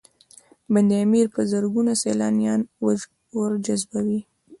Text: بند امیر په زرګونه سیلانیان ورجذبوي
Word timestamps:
بند 0.73 0.91
امیر 1.03 1.25
په 1.35 1.41
زرګونه 1.51 1.91
سیلانیان 2.03 2.61
ورجذبوي 3.37 4.21